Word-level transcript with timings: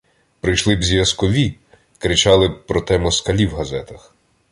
Прийшли 0.39 0.75
б 0.75 0.83
зв'язкові, 0.83 1.55
кричали 1.99 2.47
б 2.47 2.65
про 2.65 2.81
те 2.81 2.97
москалі 2.99 3.45
в 3.45 3.55
газетах. 3.55 4.15